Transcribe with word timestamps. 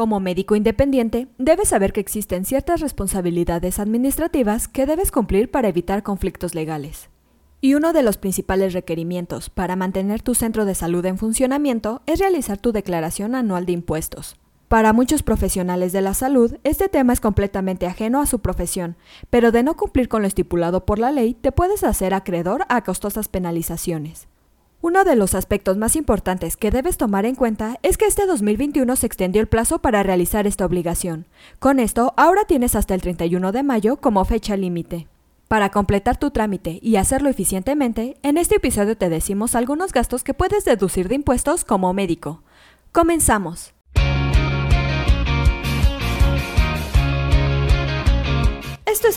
Como 0.00 0.18
médico 0.18 0.56
independiente, 0.56 1.28
debes 1.36 1.68
saber 1.68 1.92
que 1.92 2.00
existen 2.00 2.46
ciertas 2.46 2.80
responsabilidades 2.80 3.78
administrativas 3.78 4.66
que 4.66 4.86
debes 4.86 5.12
cumplir 5.12 5.50
para 5.50 5.68
evitar 5.68 6.02
conflictos 6.02 6.54
legales. 6.54 7.10
Y 7.60 7.74
uno 7.74 7.92
de 7.92 8.02
los 8.02 8.16
principales 8.16 8.72
requerimientos 8.72 9.50
para 9.50 9.76
mantener 9.76 10.22
tu 10.22 10.34
centro 10.34 10.64
de 10.64 10.74
salud 10.74 11.04
en 11.04 11.18
funcionamiento 11.18 12.00
es 12.06 12.18
realizar 12.18 12.56
tu 12.56 12.72
declaración 12.72 13.34
anual 13.34 13.66
de 13.66 13.72
impuestos. 13.72 14.36
Para 14.68 14.94
muchos 14.94 15.22
profesionales 15.22 15.92
de 15.92 16.00
la 16.00 16.14
salud, 16.14 16.56
este 16.64 16.88
tema 16.88 17.12
es 17.12 17.20
completamente 17.20 17.86
ajeno 17.86 18.22
a 18.22 18.26
su 18.26 18.38
profesión, 18.38 18.96
pero 19.28 19.52
de 19.52 19.62
no 19.62 19.76
cumplir 19.76 20.08
con 20.08 20.22
lo 20.22 20.28
estipulado 20.28 20.86
por 20.86 20.98
la 20.98 21.12
ley, 21.12 21.34
te 21.34 21.52
puedes 21.52 21.84
hacer 21.84 22.14
acreedor 22.14 22.64
a 22.70 22.84
costosas 22.84 23.28
penalizaciones. 23.28 24.29
Uno 24.82 25.04
de 25.04 25.14
los 25.14 25.34
aspectos 25.34 25.76
más 25.76 25.94
importantes 25.94 26.56
que 26.56 26.70
debes 26.70 26.96
tomar 26.96 27.26
en 27.26 27.34
cuenta 27.34 27.78
es 27.82 27.98
que 27.98 28.06
este 28.06 28.24
2021 28.24 28.96
se 28.96 29.04
extendió 29.04 29.42
el 29.42 29.46
plazo 29.46 29.80
para 29.80 30.02
realizar 30.02 30.46
esta 30.46 30.64
obligación. 30.64 31.26
Con 31.58 31.80
esto, 31.80 32.14
ahora 32.16 32.46
tienes 32.46 32.74
hasta 32.74 32.94
el 32.94 33.02
31 33.02 33.52
de 33.52 33.62
mayo 33.62 33.96
como 33.96 34.24
fecha 34.24 34.56
límite. 34.56 35.06
Para 35.48 35.68
completar 35.68 36.16
tu 36.16 36.30
trámite 36.30 36.78
y 36.80 36.96
hacerlo 36.96 37.28
eficientemente, 37.28 38.16
en 38.22 38.38
este 38.38 38.56
episodio 38.56 38.96
te 38.96 39.10
decimos 39.10 39.54
algunos 39.54 39.92
gastos 39.92 40.24
que 40.24 40.32
puedes 40.32 40.64
deducir 40.64 41.08
de 41.08 41.16
impuestos 41.16 41.64
como 41.64 41.92
médico. 41.92 42.42
Comenzamos. 42.90 43.74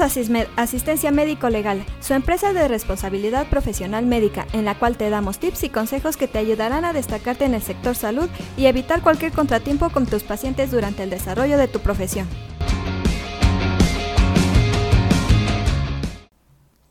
Asistencia 0.01 1.11
Médico 1.11 1.49
Legal, 1.49 1.85
su 1.99 2.13
empresa 2.13 2.53
de 2.53 2.67
responsabilidad 2.67 3.47
profesional 3.47 4.05
médica, 4.05 4.47
en 4.53 4.65
la 4.65 4.77
cual 4.77 4.97
te 4.97 5.09
damos 5.09 5.39
tips 5.39 5.63
y 5.63 5.69
consejos 5.69 6.17
que 6.17 6.27
te 6.27 6.39
ayudarán 6.39 6.85
a 6.85 6.93
destacarte 6.93 7.45
en 7.45 7.53
el 7.53 7.61
sector 7.61 7.95
salud 7.95 8.29
y 8.57 8.65
evitar 8.65 9.01
cualquier 9.01 9.31
contratiempo 9.31 9.89
con 9.89 10.05
tus 10.05 10.23
pacientes 10.23 10.71
durante 10.71 11.03
el 11.03 11.09
desarrollo 11.09 11.57
de 11.57 11.67
tu 11.67 11.79
profesión. 11.79 12.27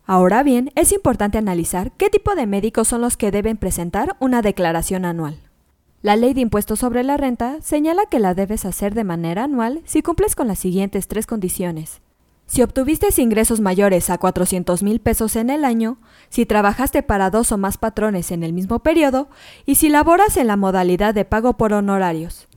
Ahora 0.05 0.43
bien, 0.43 0.71
es 0.75 0.91
importante 0.91 1.37
analizar 1.37 1.91
qué 1.93 2.09
tipo 2.09 2.35
de 2.35 2.45
médicos 2.45 2.87
son 2.87 3.01
los 3.01 3.17
que 3.17 3.31
deben 3.31 3.57
presentar 3.57 4.15
una 4.19 4.41
declaración 4.41 5.05
anual. 5.05 5.39
La 6.01 6.17
ley 6.17 6.33
de 6.33 6.41
impuestos 6.41 6.79
sobre 6.79 7.03
la 7.03 7.15
renta 7.15 7.57
señala 7.61 8.05
que 8.05 8.19
la 8.19 8.33
debes 8.33 8.65
hacer 8.65 8.93
de 8.93 9.05
manera 9.05 9.45
anual 9.45 9.81
si 9.85 10.01
cumples 10.01 10.35
con 10.35 10.47
las 10.47 10.59
siguientes 10.59 11.07
tres 11.07 11.25
condiciones. 11.25 12.01
Si 12.45 12.61
obtuviste 12.61 13.07
ingresos 13.21 13.61
mayores 13.61 14.09
a 14.09 14.17
400 14.17 14.83
mil 14.83 14.99
pesos 14.99 15.35
en 15.35 15.49
el 15.49 15.65
año, 15.65 15.97
si 16.29 16.45
trabajaste 16.45 17.01
para 17.01 17.29
dos 17.29 17.51
o 17.51 17.57
más 17.57 17.77
patrones 17.77 18.31
en 18.31 18.43
el 18.43 18.53
mismo 18.53 18.79
periodo 18.79 19.29
y 19.65 19.75
si 19.75 19.89
laboras 19.89 20.37
en 20.37 20.47
la 20.47 20.57
modalidad 20.57 21.13
de 21.13 21.25
pago 21.25 21.53
por 21.53 21.73
honorarios. 21.73 22.47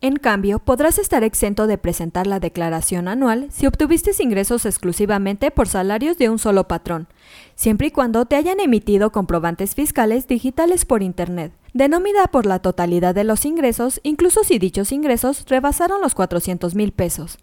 En 0.00 0.16
cambio, 0.16 0.58
podrás 0.58 0.98
estar 0.98 1.24
exento 1.24 1.66
de 1.66 1.78
presentar 1.78 2.26
la 2.26 2.38
declaración 2.38 3.08
anual 3.08 3.48
si 3.50 3.66
obtuviste 3.66 4.10
ingresos 4.18 4.66
exclusivamente 4.66 5.50
por 5.50 5.66
salarios 5.66 6.18
de 6.18 6.28
un 6.28 6.38
solo 6.38 6.68
patrón, 6.68 7.08
siempre 7.54 7.86
y 7.86 7.90
cuando 7.90 8.26
te 8.26 8.36
hayan 8.36 8.60
emitido 8.60 9.12
comprobantes 9.12 9.74
fiscales 9.74 10.26
digitales 10.26 10.84
por 10.84 11.02
Internet, 11.02 11.52
denomida 11.72 12.26
por 12.26 12.44
la 12.44 12.58
totalidad 12.58 13.14
de 13.14 13.24
los 13.24 13.46
ingresos, 13.46 14.00
incluso 14.02 14.44
si 14.44 14.58
dichos 14.58 14.92
ingresos 14.92 15.46
rebasaron 15.48 16.02
los 16.02 16.14
400 16.14 16.74
mil 16.74 16.92
pesos. 16.92 17.38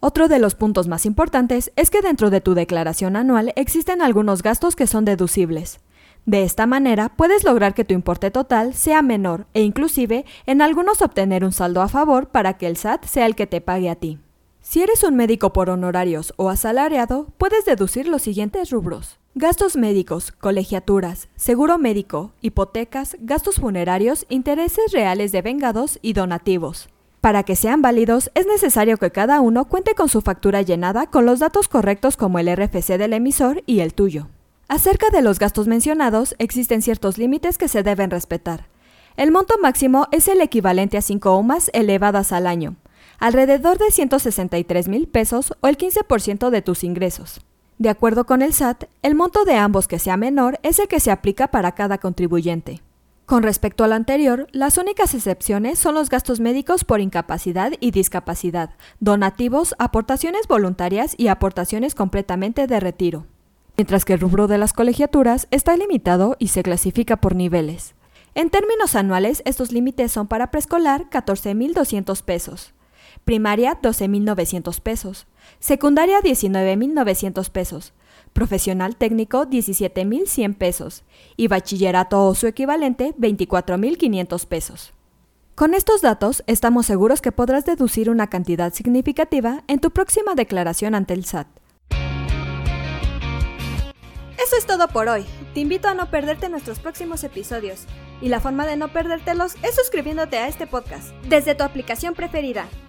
Otro 0.00 0.28
de 0.28 0.38
los 0.38 0.54
puntos 0.54 0.88
más 0.88 1.06
importantes 1.06 1.72
es 1.74 1.90
que 1.90 2.02
dentro 2.02 2.28
de 2.30 2.40
tu 2.40 2.54
declaración 2.54 3.16
anual 3.16 3.52
existen 3.56 4.02
algunos 4.02 4.42
gastos 4.42 4.76
que 4.76 4.86
son 4.86 5.04
deducibles. 5.04 5.80
De 6.26 6.42
esta 6.42 6.66
manera 6.66 7.08
puedes 7.16 7.44
lograr 7.44 7.72
que 7.72 7.84
tu 7.84 7.94
importe 7.94 8.30
total 8.30 8.74
sea 8.74 9.00
menor 9.00 9.46
e 9.54 9.62
inclusive 9.62 10.24
en 10.44 10.60
algunos 10.60 11.00
obtener 11.00 11.44
un 11.44 11.52
saldo 11.52 11.80
a 11.82 11.88
favor 11.88 12.28
para 12.28 12.58
que 12.58 12.66
el 12.66 12.76
SAT 12.76 13.04
sea 13.04 13.26
el 13.26 13.34
que 13.36 13.46
te 13.46 13.60
pague 13.60 13.88
a 13.88 13.94
ti. 13.94 14.18
Si 14.60 14.82
eres 14.82 15.04
un 15.04 15.14
médico 15.14 15.52
por 15.52 15.70
honorarios 15.70 16.34
o 16.36 16.50
asalariado, 16.50 17.28
puedes 17.38 17.64
deducir 17.64 18.08
los 18.08 18.22
siguientes 18.22 18.70
rubros. 18.70 19.18
Gastos 19.36 19.76
médicos, 19.76 20.32
colegiaturas, 20.32 21.28
seguro 21.36 21.78
médico, 21.78 22.32
hipotecas, 22.40 23.16
gastos 23.20 23.56
funerarios, 23.56 24.26
intereses 24.28 24.92
reales 24.92 25.30
de 25.30 25.42
vengados 25.42 26.00
y 26.02 26.14
donativos. 26.14 26.88
Para 27.26 27.42
que 27.42 27.56
sean 27.56 27.82
válidos, 27.82 28.30
es 28.36 28.46
necesario 28.46 28.98
que 28.98 29.10
cada 29.10 29.40
uno 29.40 29.64
cuente 29.64 29.96
con 29.96 30.08
su 30.08 30.20
factura 30.20 30.62
llenada 30.62 31.08
con 31.08 31.26
los 31.26 31.40
datos 31.40 31.66
correctos 31.66 32.16
como 32.16 32.38
el 32.38 32.46
RFC 32.46 32.98
del 32.98 33.14
emisor 33.14 33.64
y 33.66 33.80
el 33.80 33.94
tuyo. 33.94 34.28
Acerca 34.68 35.10
de 35.10 35.22
los 35.22 35.40
gastos 35.40 35.66
mencionados, 35.66 36.36
existen 36.38 36.82
ciertos 36.82 37.18
límites 37.18 37.58
que 37.58 37.66
se 37.66 37.82
deben 37.82 38.12
respetar. 38.12 38.68
El 39.16 39.32
monto 39.32 39.56
máximo 39.60 40.06
es 40.12 40.28
el 40.28 40.40
equivalente 40.40 40.98
a 40.98 41.02
5 41.02 41.36
UMAS 41.36 41.72
elevadas 41.74 42.30
al 42.30 42.46
año, 42.46 42.76
alrededor 43.18 43.76
de 43.78 43.90
163 43.90 44.86
mil 44.86 45.08
pesos 45.08 45.52
o 45.60 45.66
el 45.66 45.76
15% 45.76 46.50
de 46.50 46.62
tus 46.62 46.84
ingresos. 46.84 47.40
De 47.78 47.88
acuerdo 47.88 48.24
con 48.24 48.40
el 48.40 48.52
SAT, 48.52 48.84
el 49.02 49.16
monto 49.16 49.44
de 49.44 49.56
ambos 49.56 49.88
que 49.88 49.98
sea 49.98 50.16
menor 50.16 50.60
es 50.62 50.78
el 50.78 50.86
que 50.86 51.00
se 51.00 51.10
aplica 51.10 51.48
para 51.48 51.72
cada 51.72 51.98
contribuyente. 51.98 52.82
Con 53.26 53.42
respecto 53.42 53.84
al 53.84 53.92
anterior, 53.92 54.46
las 54.52 54.78
únicas 54.78 55.12
excepciones 55.12 55.78
son 55.78 55.94
los 55.94 56.08
gastos 56.08 56.40
médicos 56.40 56.84
por 56.84 57.00
incapacidad 57.00 57.72
y 57.80 57.90
discapacidad, 57.90 58.70
donativos, 59.00 59.74
aportaciones 59.78 60.46
voluntarias 60.48 61.14
y 61.18 61.28
aportaciones 61.28 61.94
completamente 61.94 62.66
de 62.66 62.80
retiro 62.80 63.26
mientras 63.76 64.04
que 64.04 64.14
el 64.14 64.20
rubro 64.20 64.46
de 64.46 64.58
las 64.58 64.72
colegiaturas 64.72 65.48
está 65.50 65.76
limitado 65.76 66.36
y 66.38 66.48
se 66.48 66.62
clasifica 66.62 67.16
por 67.16 67.34
niveles. 67.34 67.94
En 68.34 68.50
términos 68.50 68.94
anuales, 68.94 69.42
estos 69.44 69.72
límites 69.72 70.12
son 70.12 70.26
para 70.26 70.50
preescolar 70.50 71.08
14.200 71.10 72.22
pesos, 72.22 72.74
primaria 73.24 73.80
12.900 73.80 74.80
pesos, 74.80 75.26
secundaria 75.58 76.20
19.900 76.20 77.50
pesos, 77.50 77.92
profesional 78.36 78.96
técnico 78.96 79.46
17.100 79.46 80.58
pesos 80.58 81.04
y 81.38 81.48
bachillerato 81.48 82.22
o 82.26 82.34
su 82.34 82.46
equivalente 82.46 83.14
24.500 83.18 84.46
pesos. 84.46 84.92
Con 85.54 85.72
estos 85.72 86.02
datos, 86.02 86.44
estamos 86.46 86.84
seguros 86.84 87.22
que 87.22 87.32
podrás 87.32 87.64
deducir 87.64 88.10
una 88.10 88.26
cantidad 88.26 88.74
significativa 88.74 89.64
en 89.68 89.80
tu 89.80 89.90
próxima 89.90 90.34
declaración 90.34 90.94
ante 90.94 91.14
el 91.14 91.24
SAT. 91.24 91.48
Eso 94.38 94.56
es 94.58 94.66
todo 94.66 94.86
por 94.88 95.08
hoy. 95.08 95.24
Te 95.54 95.60
invito 95.60 95.88
a 95.88 95.94
no 95.94 96.10
perderte 96.10 96.50
nuestros 96.50 96.78
próximos 96.78 97.24
episodios. 97.24 97.86
Y 98.20 98.28
la 98.28 98.40
forma 98.40 98.66
de 98.66 98.76
no 98.76 98.92
perdértelos 98.92 99.56
es 99.62 99.74
suscribiéndote 99.74 100.36
a 100.36 100.48
este 100.48 100.66
podcast 100.66 101.08
desde 101.26 101.54
tu 101.54 101.64
aplicación 101.64 102.14
preferida. 102.14 102.68